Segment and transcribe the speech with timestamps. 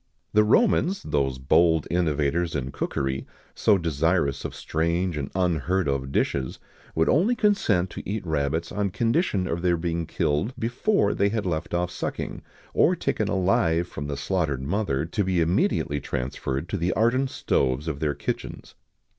[0.33, 5.87] [XIX 107] The Romans, those bold innovators in cookery, so desirous of strange and unheard
[5.87, 6.57] of dishes,
[6.95, 11.45] would only consent to eat rabbits on condition of their being killed before they had
[11.45, 12.41] left off sucking,
[12.73, 17.87] or taken alive from the slaughtered mother, to be immediately transferred to the ardent stoves
[17.87, 18.73] of their kitchens.